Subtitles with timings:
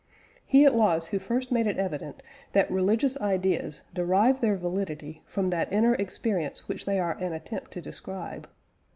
[0.47, 5.49] He it was who first made it evident that religious ideas derive their validity from
[5.49, 8.49] that inner experience which they are an attempt to describe.